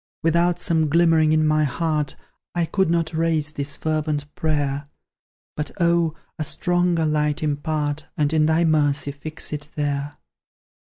[0.23, 2.15] Without some glimmering in my heart,
[2.55, 4.87] I could not raise this fervent prayer;
[5.55, 6.15] But, oh!
[6.39, 10.17] a stronger light impart, And in Thy mercy fix it there.